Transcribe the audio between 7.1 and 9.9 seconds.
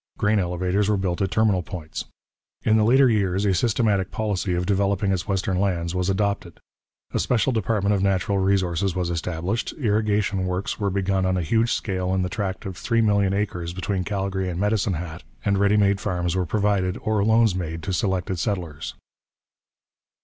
A special department of Natural Resources was established,